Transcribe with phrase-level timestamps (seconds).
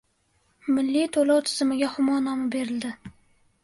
[0.77, 2.97] Milliy to‘lov tizimiga «Humo» nomi berildi